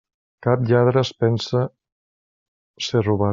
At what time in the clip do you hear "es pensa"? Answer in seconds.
1.03-1.61